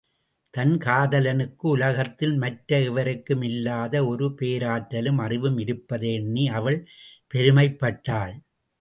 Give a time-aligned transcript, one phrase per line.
[0.53, 6.79] தன் காதலனுக்கு உலகத்தில் மற்ற எவருக்கும் இல்லாத ஒரு பேராற்றலும், அறிவும் இருப்பதை எண்ணி அவள்
[7.27, 8.33] பெருமைப் பட்டாள்.